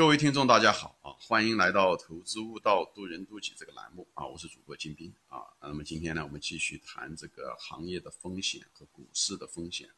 [0.00, 1.12] 各位听众，大家好啊！
[1.20, 4.24] 欢迎来到《投资悟道，渡人渡己》这个栏目啊！
[4.24, 5.42] 我是主播金兵啊。
[5.60, 9.90] 那么今天呢，我们继续谈这个行业的风险和股市的风险，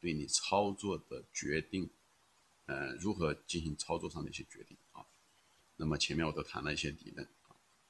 [0.00, 1.90] 对你操作的决定，
[2.64, 5.04] 呃，如何进行操作上的一些决定啊。
[5.76, 7.28] 那么前面我都谈了一些理论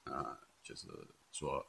[0.02, 0.88] 啊，啊，就是
[1.30, 1.64] 说，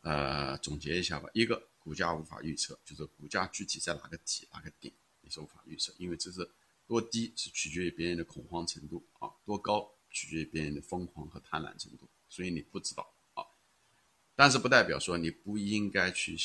[0.00, 1.28] 呃，总结一下吧。
[1.34, 4.90] 一个，股价无法预测，就是股价具体在哪个底、哪个顶，
[5.20, 6.48] 你是无法预测，因为这是。
[6.86, 13.44] 多低是取决于别人的恐慌程度啊，多高取决于别人的疯狂和贪婪程度，所以你不知道啊。
[14.34, 16.36] 但是不代表说你不应该去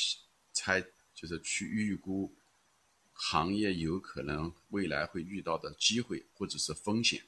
[0.52, 0.82] 猜，
[1.14, 2.32] 就是去预估
[3.12, 7.22] 行业有可能未来会遇到的机会或者是风险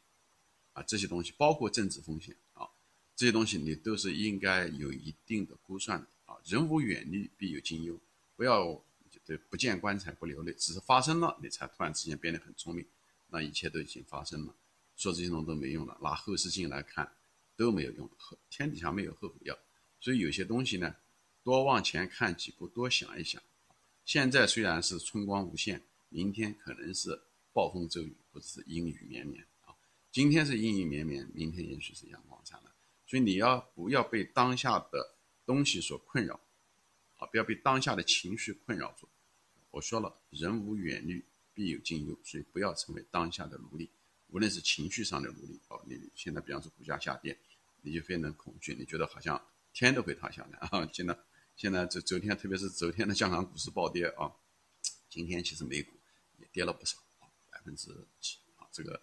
[0.72, 2.68] 啊，这些东西包括政治风险啊，
[3.16, 6.36] 这些东西你都是应该有一定的估算的啊。
[6.44, 8.00] 人无远虑，必有近忧，
[8.36, 8.82] 不要
[9.26, 12.86] 对不见棺材不流泪，只是发生了你才突然之间变得很聪明。
[13.30, 14.54] 那一切都已经发生了，
[14.96, 17.10] 说这些东西都没用了，拿后视镜来看
[17.56, 19.56] 都没有用，后天底下没有后悔药。
[20.00, 20.94] 所以有些东西呢，
[21.44, 23.40] 多往前看几步，多想一想。
[24.04, 27.20] 现在虽然是春光无限，明天可能是
[27.52, 29.74] 暴风骤雨或者是阴雨绵绵啊。
[30.10, 32.72] 今天是阴雨绵绵，明天也许是阳光灿烂。
[33.06, 36.40] 所以你要不要被当下的东西所困扰
[37.18, 37.26] 啊？
[37.26, 39.08] 不要被当下的情绪困扰住。
[39.70, 41.24] 我说了，人无远虑。
[41.60, 43.90] 必有近忧，所以不要成为当下的奴隶，
[44.28, 45.78] 无论是情绪上的奴隶哦。
[45.86, 47.38] 你现在比方说股价下跌，
[47.82, 49.38] 你就非常恐惧，你觉得好像
[49.74, 50.88] 天都会塌下来啊！
[50.90, 51.14] 现在
[51.56, 54.32] 现在这昨天，特别是昨天的香港股市暴跌啊，
[55.10, 55.92] 今天其实美股
[56.38, 58.98] 也跌了不少啊，百分之几啊，这个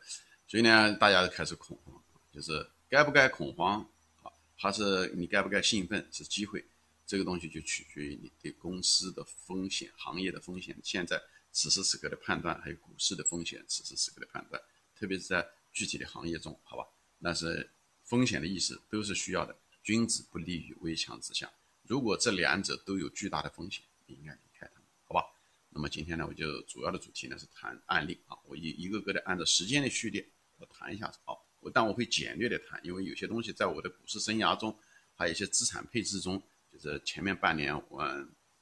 [0.47, 3.87] 所以呢，大家都开始恐慌，就是该不该恐慌
[4.23, 6.65] 啊，还是你该不该兴奋是机会，
[7.05, 11.21] 这个东西就取决于你对公司的风险、行业的风险现在。
[11.57, 14.61] 此时此刻的判断，还有股市的风险，此时此刻的判断，
[14.95, 16.85] 特别是在具体的行业中，好吧？
[17.19, 17.67] 但是
[18.03, 19.57] 风险的意识都是需要的。
[19.81, 21.51] 君子不立于危墙之下。
[21.81, 25.23] 如果这两者都有巨大的风险，你应该离开他们，好吧？
[25.69, 30.23] 那么今天呢，我就主要的主题呢是谈案例啊，我一一个个的按照时间的序列
[30.57, 31.33] 我谈一下子啊。
[31.59, 34.77] 我但我会简略的谈，因为有些东西在我的股市生涯中，
[35.15, 36.39] 还有一些资产配置中，
[36.71, 38.05] 就是前面半年我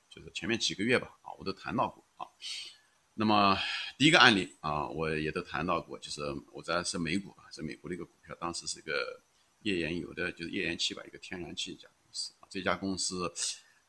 [0.10, 2.26] 就是前面几个月吧啊，我都谈到过啊。
[3.18, 3.58] 那么
[3.98, 6.22] 第一个案例啊，我也都谈到过，就是
[6.52, 9.22] 我在是美股啊，是美国的一个股票，当时是一个
[9.62, 12.48] 页岩油的，就是页岩气吧，一个天然气一家公司啊。
[12.50, 13.34] 这家公司，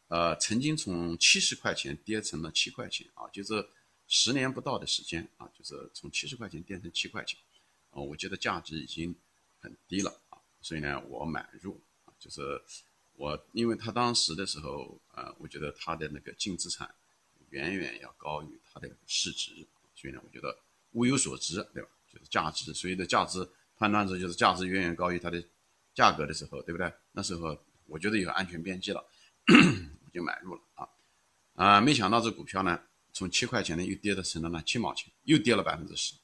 [0.06, 3.69] 呃，曾经从七十块钱跌成了七块钱啊，就是
[4.06, 7.36] 十年不到的时间啊，就是从七十块钱跌成七块钱
[7.91, 7.98] 啊。
[8.00, 9.12] 我觉得价值已经
[9.59, 12.62] 很低了啊，所以呢，我买入啊，就是
[13.15, 16.88] 我因为他当时的时候啊，我觉得他的那个净资产。
[17.56, 20.54] 远远要高于它的市值，所以呢，我觉得
[20.92, 21.88] 物有所值，对吧？
[22.12, 25.42] 就是价值，所以的价值判断值就是价值远远高于它的
[25.94, 26.92] 价格的时候，对不对？
[27.12, 29.02] 那时候我觉得有安全边际了，
[30.04, 30.88] 我就买入了啊
[31.54, 31.80] 啊！
[31.80, 32.78] 没想到这股票呢，
[33.12, 36.14] 从七块钱呢又跌到成了呢七毛钱，又跌了百分之十。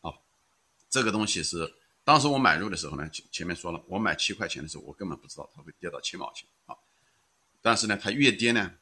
[0.00, 0.22] 好，
[0.90, 1.74] 这个东西是
[2.04, 6.76] 当时我买入的时候呢，前面说了，我买七块钱的时候，我根本不知道它会跌到七毛钱啊。
[7.62, 8.72] 但是呢，它越跌呢。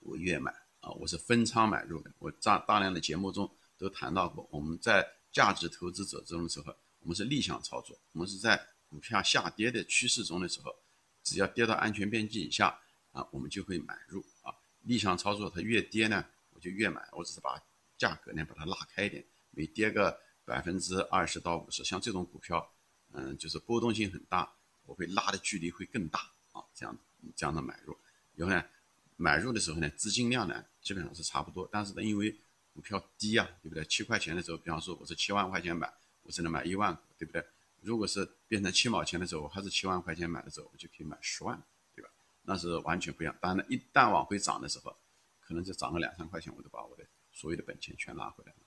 [0.00, 2.10] 我越买啊，我是分仓买入的。
[2.18, 7.98] 我大大量的节目中都谈到过，我们在价值投资者这种时候，我们是逆向操作。
[8.12, 10.74] 我们是在股票下跌的趋势中的时候，
[11.24, 12.78] 只要跌到安全边际以下
[13.12, 14.54] 啊，我们就会买入啊。
[14.82, 17.04] 逆向操作，它越跌呢，我就越买。
[17.12, 17.60] 我只是把
[17.98, 22.72] 价格呢把它拉开一点，每跌个百分之二十到五十，像这种股票，
[23.12, 24.52] 嗯，就是波动性很大，
[24.84, 26.20] 我会拉的距离会更大
[26.52, 26.96] 啊，这样
[27.34, 27.96] 这样的买入，
[28.36, 28.64] 然后呢。
[29.16, 32.38] 买入的时候呢，资金量呢基本上是差不多，但是呢，因为
[32.72, 33.84] 股票低啊，对不对？
[33.86, 37.44] 七块钱的时候，比方说我是七万块钱买，我只能买一万股，对不对？
[37.80, 41.60] 如果是变成七毛钱的时候，我还是七万块钱买的时候，我就可以买十万，
[41.94, 42.10] 对吧？
[42.42, 43.34] 那是完全不一样。
[43.40, 44.94] 当然了，一旦往回涨的时候，
[45.40, 48.58] 可能就涨个两三块钱，我就把我的所有的本钱全拿回来了。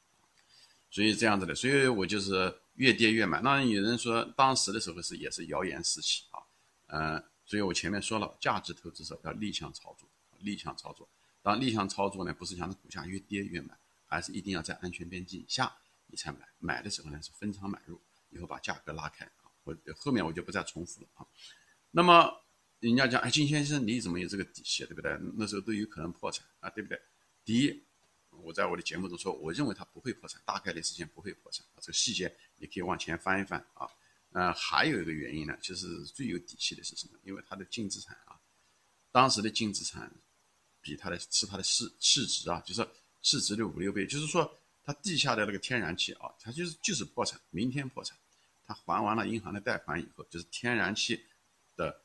[0.89, 3.39] 所以这样子的，所以我就是越跌越买。
[3.41, 6.41] 那有人说当时的时候是也是谣言四起啊，
[6.88, 10.08] 嗯，所以我前面说了，价值投资者要逆向操作。
[10.41, 11.07] 逆向操作，
[11.41, 13.77] 当逆向操作呢，不是讲股价越跌越买，
[14.07, 15.74] 而是一定要在安全边际以下
[16.07, 16.39] 你才买。
[16.57, 19.50] 买的时候呢是分仓买入，以后把价格拉开啊。
[19.63, 21.25] 我后面我就不再重复了啊。
[21.91, 22.44] 那么
[22.80, 25.18] 人家讲，哎，金先生你怎么有这个底气，对不对？
[25.38, 27.00] 那时候都有可能破产啊，对不对？
[27.45, 27.83] 第一，
[28.30, 31.77] 我在我的节目中说，我认为它不会破产，大概率事件不会破产啊。
[31.80, 33.88] 这个细节你可以往前翻一翻啊。
[34.31, 37.19] 呃，还有一个原因呢，就是最有底气的是什么？
[37.24, 38.39] 因为它的净资产啊，
[39.12, 40.12] 当时的净资产。
[40.89, 42.88] 比它的是它的市市值啊，就是
[43.21, 44.51] 市值的五六倍，就是说
[44.83, 48.18] 它地下的那个天然气啊，它就是就是破产，明天破产。
[48.65, 51.24] 它还完了银行的贷款以后，就是天然气
[51.75, 52.01] 的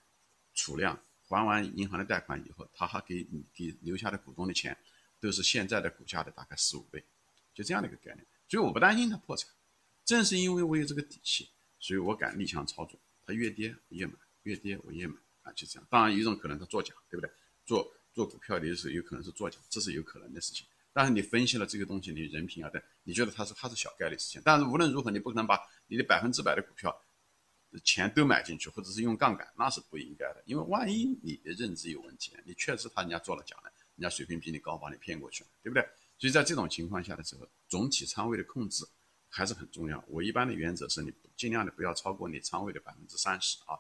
[0.55, 4.77] 储量还完银行的贷款以后，他还给你给留下的股东的钱，
[5.21, 7.03] 都是现在的股价的大概十五倍，
[7.55, 8.27] 就这样的一个概念。
[8.49, 9.51] 所以我不担心它破产，
[10.05, 11.49] 正是因为我有这个底气，
[11.81, 12.99] 所以我敢逆向操作。
[13.27, 15.87] 它越跌我越买，越跌我越买啊，就这样。
[15.91, 17.31] 当然有一种可能它作假，对不对？
[17.67, 20.65] 做做股票的时候有可能是作假，这是有可能的事情。
[20.93, 24.41] 但是你分析了这个东西，你人品啊等，你觉得它是它是小概率事情。
[24.45, 25.59] 但是无论如何，你不可能把
[25.89, 26.97] 你的百分之百的股票
[27.73, 30.43] 的钱都买进去，或者是用杠杆，那是不应该的。
[30.47, 35.83] 因为万一你的认知有问题，你确实他人家做了假的，人家水平比你高，把你骗过去了，对不对？
[36.17, 38.87] 所以在这种情况下的时候，总体仓位的控制
[39.29, 40.03] 还是很重要。
[40.07, 43.75] 我一般的原则是你尽量的不要超过你仓位的百分之三十啊，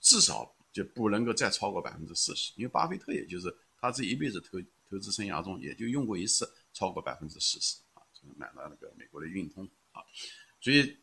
[0.00, 2.52] 至少就不能够再超过百分之四十。
[2.56, 4.58] 因为巴菲特也就是他这一辈子投。
[4.90, 10.00] 投资生涯中也就用过一次超过百分之四十啊，就是买了那个美国的运通啊，
[10.62, 10.96] 所以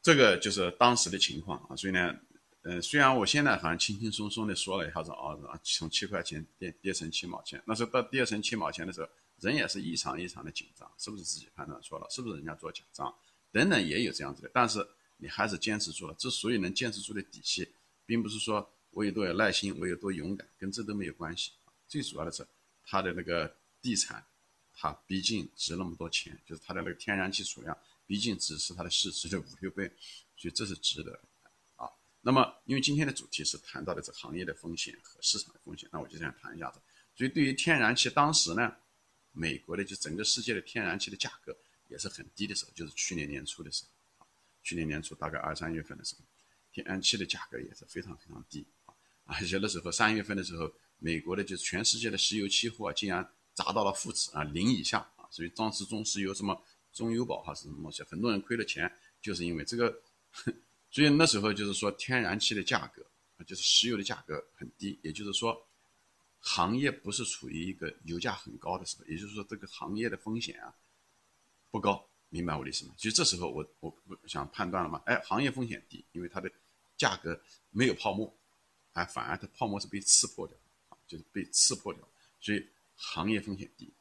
[0.00, 1.76] 这个就是当时的情况啊。
[1.76, 2.18] 所以呢，
[2.62, 9.08] 呃，虽然我现在好像轻轻松松的说了一下子啊，从七块钱跌跌成七毛钱，那时候到跌成七毛钱的时候，
[9.40, 12.08] 人也是异常异常的紧张，是不是自己判断错了？
[12.08, 13.14] 是不是人家做假账？
[13.52, 14.82] 等等也有这样子的，但是
[15.18, 16.14] 你还是坚持住了。
[16.14, 17.68] 之所以能坚持住的底气，
[18.06, 21.52] 并不是说我有多有耐心，我有多勇敢，跟这都没有关系
[21.94, 22.46] 最主要的是。
[22.86, 24.22] 它的那个地产，
[24.74, 27.74] 它毕竟值那么多钱，就是它的那个天然气储量，
[28.06, 29.90] 毕竟只是它的市值的五六倍，
[30.36, 31.18] 所以这是值得
[31.76, 31.88] 啊。
[32.20, 36.78] 那么，因为今天的主题是谈到的这行业的风险和市场的风险，那我就这样谈一下子。
[37.16, 38.76] 所以，对于天然气，当时呢，
[39.32, 41.56] 美国的就整个世界的天然气的价格
[41.88, 43.84] 也是很低的时候，就是去年年初的时
[44.18, 44.26] 候，
[44.62, 46.22] 去年年初大概二三月份的时候，
[46.70, 48.92] 天然气的价格也是非常非常低啊，
[49.24, 50.70] 而且那时候三月份的时候。
[51.04, 56.58] 美国的就是全世界的石油期货竟然砸到了负值啊，零以下啊，所以当时中石油什么
[56.94, 58.90] 中油宝哈是什么东西，很多人亏了钱，
[59.20, 59.94] 就是因为这个。
[60.90, 63.04] 所以那时候就是说天然气的价格
[63.36, 65.66] 啊，就是石油的价格很低，也就是说
[66.40, 70.74] 行业不是处于一个油价很高的时候，也就是说这个行业的风险啊
[71.70, 72.94] 不高，明白我的意思吗？
[72.96, 73.94] 其实这时候我我
[74.26, 76.50] 想判断了嘛，哎，行业风险低，因为它的
[76.96, 77.38] 价格
[77.70, 78.34] 没有泡沫，
[78.94, 80.56] 哎，反而它泡沫是被刺破的。
[81.06, 82.08] 就是被刺破掉，
[82.40, 82.66] 所以
[82.96, 83.92] 行业风险低。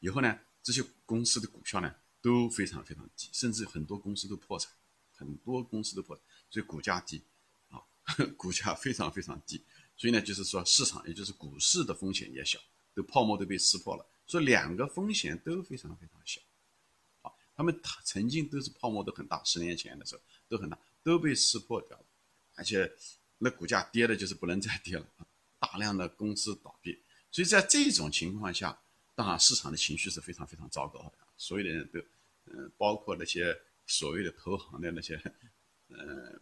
[0.00, 4.72] 以后呢，这些公司的股票呢都非常非常低，甚至很多公司都破产，
[5.14, 7.22] 很多公司都破产，所以股价低
[7.68, 7.82] 啊，
[8.36, 9.62] 股价非常非常低。
[9.96, 12.58] 所以呢，就是说市场也就是股市的风险也小，
[12.94, 16.40] 都泡沫都被刺破了，所以两个风险都非常非常小。
[17.20, 22.04] 啊，他们曾经都是泡沫都很大，十年前的时候都很大，都被刺破掉了，
[22.54, 22.90] 而且
[23.38, 25.06] 那股价跌的就是不能再跌了。
[25.72, 28.78] 大量的公司倒闭，所以在这种情况下，
[29.14, 31.12] 当然市场的情绪是非常非常糟糕的。
[31.38, 31.98] 所有的人都，
[32.44, 35.18] 嗯，包括那些所谓的投行的那些，
[35.88, 36.38] 嗯，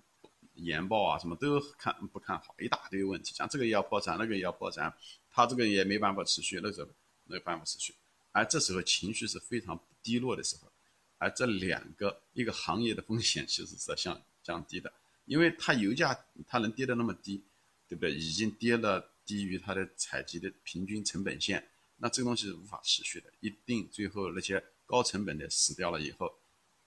[0.54, 4.92] 研报啊什么都看不看好，一大堆问题，像这个要破产，那个要破产，
[5.30, 6.90] 他这个也没办法持续，那时候
[7.26, 7.94] 没有办法持续。
[8.32, 10.72] 而这时候情绪是非常低落的时候，
[11.18, 14.92] 而这两个一个行业的风险其实是在降降低的，
[15.26, 16.18] 因为它油价
[16.48, 17.44] 它能跌得那么低。
[17.90, 18.14] 对不对？
[18.14, 21.64] 已经跌了低于它的采集的平均成本线，
[21.98, 23.32] 那这个东西是无法持续的。
[23.38, 26.34] 一定最后那些高成本的死掉了以后，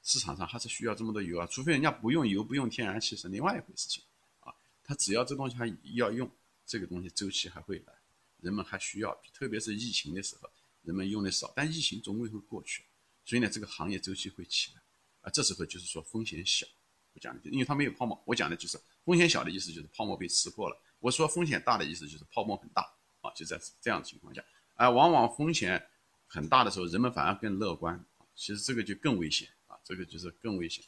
[0.04, 1.48] 市场上还是需要这么多油啊。
[1.48, 4.04] 除非人家不用油，不用天然气是另外一回事情
[4.42, 4.54] 啊。
[4.84, 6.30] 它只要这东西还要用，
[6.66, 7.94] 这个东西周期还会来，
[8.42, 9.18] 人们还需要。
[9.34, 10.50] 特别是疫情的时候，
[10.82, 12.84] 人们用的少，但疫情总归会过去，
[13.24, 14.82] 所以呢，这个行业周期会起来
[15.22, 15.32] 啊。
[15.32, 16.68] 这时候就是说风险小，
[17.14, 18.22] 我讲的，因为它没有泡沫。
[18.26, 20.78] 我讲的就是风险小的意思，就是泡沫被吃破了。
[21.04, 22.82] 我说风险大的意思就是泡沫很大
[23.20, 24.42] 啊，就在这样的情况下，
[24.76, 25.86] 而往往风险
[26.28, 28.26] 很大的时候，人们反而更乐观啊。
[28.34, 30.82] 其实这个就更危险啊，这个就是更危险。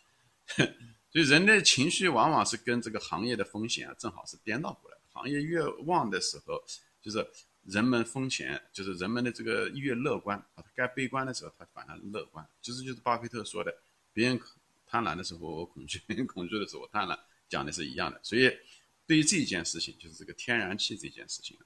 [1.11, 4.97] 所以人的情绪往往是跟这个行业的风险啊，正好是颠倒过来。
[5.11, 6.63] 行业越旺的时候，
[7.01, 7.27] 就是
[7.63, 10.63] 人们风险，就是人们的这个越乐观啊。
[10.73, 12.47] 该悲观的时候，他反而乐观。
[12.61, 13.75] 其实就是巴菲特说的，
[14.13, 14.39] 别人
[14.87, 17.19] 贪婪的时候我恐惧，别人恐惧的时候我贪婪，
[17.49, 18.17] 讲的是一样的。
[18.23, 18.49] 所以。
[19.07, 21.57] 对于这件事情，就是这个天然气这件事情，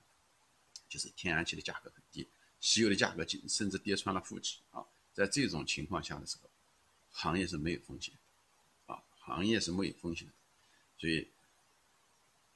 [0.88, 2.28] 就是天然气的价格很低，
[2.60, 4.84] 石油的价格甚至跌穿了负值啊。
[5.14, 6.50] 在这种情况下的时候，
[7.12, 10.34] 行业是没有风险的啊，行业是没有风险的，
[10.98, 11.28] 所以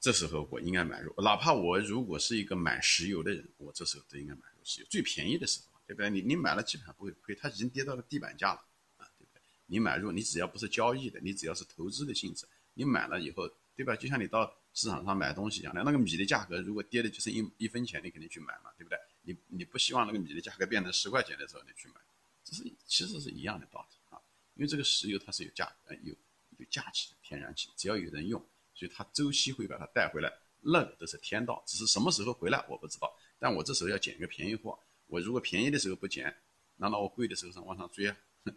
[0.00, 6.10] 这时候我应该买入，哪怕我如果是一个买石油的人，我这时候都应该买入石油，最便宜的时候，对不对？
[6.10, 8.64] 你你买了基本上不会亏，它已经跌到了地板价了
[8.98, 9.42] 啊，对不对？
[9.66, 13.96] 你买入，你只要不是交易的，你只要是投资的性质，你买了以后，对吧？
[13.96, 18.98] 就像你到市场上买东西一样的，那个米的价格如果跌的就剩一一分钱，你肯定去买嘛，对不对？
[19.22, 21.94] 你你不希望那个米的价格变成十块钱的时候你去买，
[22.44, 24.20] 这是其实是一样的道理啊。
[24.54, 26.12] 因为这个石油它是有价呃有
[26.58, 28.38] 有价值的天然气，只要有人用，
[28.74, 31.62] 所以它周期会把它带回来，那个都是天道。
[31.66, 36.36] 只是什么时候回来我不知道，但我这时候要捡一个便宜货，我如果便宜的时候不捡，
[36.76, 38.16] 难道我贵的时候上往上追啊？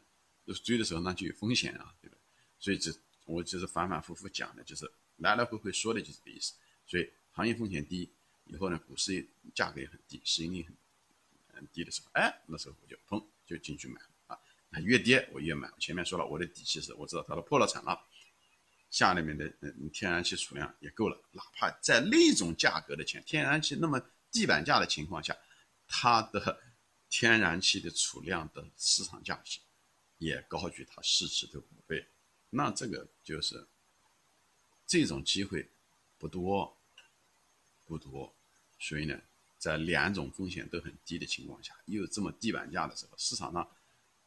[0.63, 2.17] 追的时候那就有风险啊，对吧？
[2.59, 2.91] 所以这
[3.25, 6.53] 我就是反反复复讲的，就是来来回回说的就是这个意思。
[6.86, 8.09] 所以行业风险低，
[8.45, 10.75] 以后呢，股市价格也很低，市盈率很
[11.55, 14.38] 很低的时候，哎，那时候我就砰就进去买啊。
[14.69, 15.71] 那越跌我越买。
[15.79, 18.00] 前面说了，我的底气是我知道它都破了产了，
[18.89, 25.36] 下里面的嗯天然气储量也够了，哪怕在那种价格的钱，天然气那么地板价的情况下，
[25.88, 26.62] 它的
[27.09, 29.59] 天然气的储量的市场价值
[30.17, 32.05] 也高于它市值的五倍，
[32.50, 33.67] 那这个就是
[34.88, 35.67] 这种机会
[36.17, 36.74] 不多。
[37.89, 38.36] 不多，
[38.77, 39.17] 所以呢，
[39.58, 43.65] 在两种风险都很低的情况下，又这么地板价的时候，市场上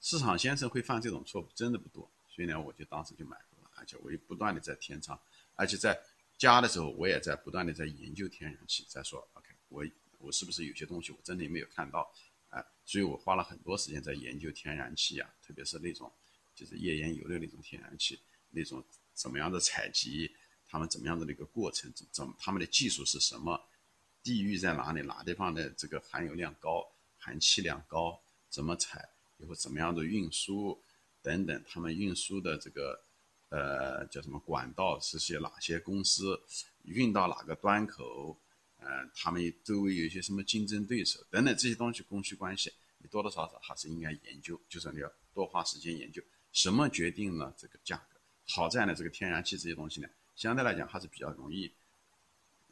[0.00, 5.20] 市场先生会犯这种错误真的不多，所以呢，我就当时就买入了，而且我也不断的在添仓，
[5.56, 6.00] 而且在
[6.38, 9.84] 加的时候，我也在不断的在研究天然气，在说 OK，我
[10.20, 12.10] 我是不是有些东西我真的没有看到，
[12.48, 16.10] 哎，所以我花了很多时间在研究天然气啊，特别是那种
[16.54, 20.34] 就是页岩油的那种天然气，那种怎么样的采集。
[20.70, 21.92] 他们怎么样的一个过程？
[21.92, 23.60] 怎怎他们的技术是什么？
[24.22, 25.02] 地域在哪里？
[25.02, 26.86] 哪地方的这个含油量高、
[27.18, 28.20] 含气量高？
[28.48, 29.08] 怎么采？
[29.38, 30.80] 以后怎么样的运输
[31.22, 31.64] 等等？
[31.66, 33.02] 他们运输的这个
[33.48, 36.40] 呃叫什么管道是些哪些公司？
[36.84, 38.38] 运到哪个端口？
[38.78, 46.22] 呃，他们周围有一些什么竞争对手等等这些东西供需关系，你多多少少还是应该研究，就是你要多花时间研究。
[46.52, 48.18] 什么决定了这个价格？
[48.46, 50.08] 好在呢，这个天然气这些东西呢。
[50.40, 51.70] 相对来讲还是比较容易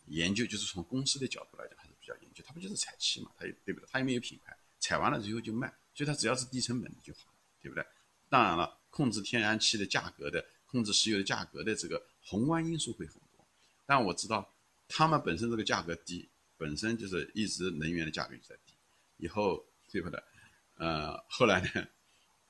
[0.06, 2.42] 研究，就是从公司的角度来讲还是比较研究。
[2.46, 3.86] 它不就是采气嘛，它也对不对？
[3.92, 7.84] 它又没有品牌，采完了之后就卖，所以它只要是低成本的就好，对不对？
[8.30, 13.46] 当然了，控制天然气的价格的，控制石油的价格的这个宏观因素会很多。
[13.84, 14.50] 但我知道，
[14.88, 18.72] 他们本身这个价格低，本身就是一直能源的价格就在低。
[19.18, 20.18] 以后对不对？
[20.76, 21.86] 呃，后来呢，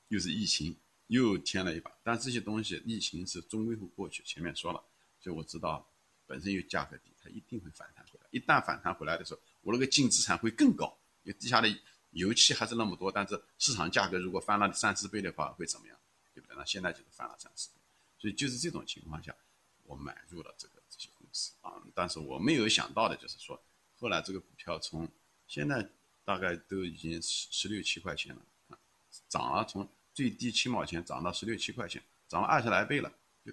[0.07, 0.73] 又是疫情
[1.07, 4.23] 又添了一把，但这些东西疫情是终归会过去。
[4.23, 4.81] 前面说了。
[5.19, 5.85] 所以我知道，
[6.25, 8.27] 本身有价格低，它一定会反弹回来。
[8.31, 10.97] 一旦反弹回来的时候，我那个净资产会更高。
[11.23, 11.69] 因为地下的
[12.11, 15.97] 油气还是那么多，但是市场价格如果翻了三四倍的话，会怎么样？
[16.33, 16.55] 对不对？
[16.55, 17.75] 那现在就是翻了三四倍。
[18.17, 19.35] 所以就是这种情况下，
[19.83, 21.73] 我买入了这个这些公司啊。
[21.93, 23.61] 但是我没有想到的就是说，
[23.97, 25.07] 后来这个股票从
[25.47, 25.87] 现在
[26.23, 28.79] 大概都已经十十六七块钱了啊，
[29.27, 33.11] 涨了从最低七毛钱涨到十六七块钱，涨了二十来倍了。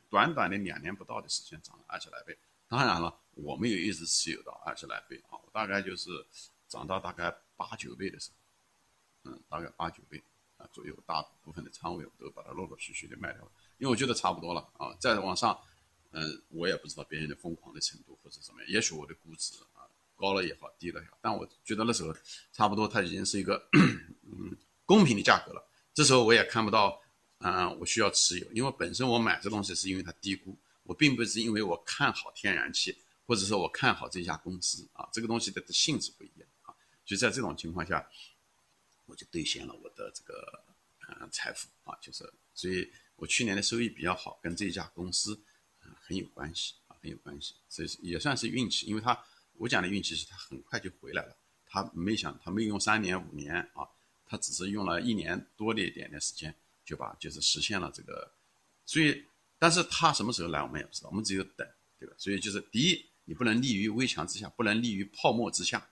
[0.08, 2.36] 短短的两年不到的时间涨了二十来倍，
[2.68, 6.10] 当然了，我没有一直持有到二十来倍啊，大概就是
[6.68, 8.30] 涨到大概八九倍的时
[9.24, 10.22] 候，嗯，大概八九倍
[10.56, 15.58] 啊左右，大部分的仓位我都把它陆陆续续的卖掉了，因为我觉得差不多了啊，再往上，
[16.10, 19.86] 嗯，我也不知道别人的疯狂的程度或者怎么样，也许我的估值啊
[20.16, 22.14] 高了也好，低了也好，但我觉得那时候
[22.52, 27.00] 差不多它已经是一个嗯公平的价格了，这时候我也看不到。
[27.46, 36.74] 啊，我需要持有，因为本身我买这东西是因为它低估，我并不是因为我看好天然气，或者说我看好这家公司啊，这个东西的性质不一样啊，
[37.04, 38.04] 所以在这种情况下，
[39.04, 40.64] 我就兑现了我的这个
[41.06, 45.40] 呃财富啊，就是所以我去年的收益比较好，跟这家公司
[45.84, 49.16] 啊很有关系啊，很有关系，所以也算是运气，因为它
[49.52, 51.36] 我讲的运气是它很快就回来了，
[51.68, 53.86] 它没想它没用三年五年啊，
[54.26, 56.52] 它只是用了一年多的一点点时间。
[56.86, 58.32] 就把就是实现了这个，
[58.86, 59.26] 所以，
[59.58, 62.14] 但是它什么时候来我们也不知道，我们只有等，对吧？
[62.16, 65.90] 所以就是第一，你不能立于危墙之下，不能立于泡沫之下，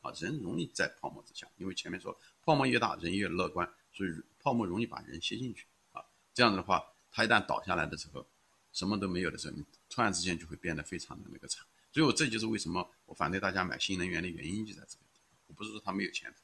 [0.00, 8.24] 啊，人容易在泡沫之下，因为前面说泡沫越大，人越乐观，所以泡沫容易把人吸进去，啊，这样子的话，它一旦倒下来的时候，
[8.72, 16.38] 什么都没有的时候，你突然之间就会变得非常的那个惨，所以我这就是为什么我反对大家买新能源的原因就在这个地方，我不是说它没有前途，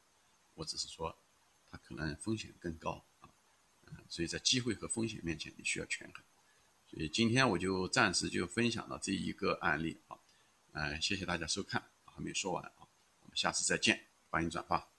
[0.54, 1.16] 我只是说
[1.70, 3.04] 它可能风险更高。
[4.08, 6.24] 所以在机会和风险面前，你需要权衡。
[6.86, 10.16] 所以今天我就暂时就分享到这一个案例啊，
[10.72, 12.86] 嗯，谢谢大家收看，还没说完啊，
[13.20, 14.93] 我们下次再见，欢迎转发。